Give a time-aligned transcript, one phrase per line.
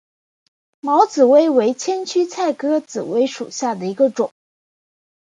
[0.79, 4.31] 毛紫薇为千屈菜科紫薇属下的一个种。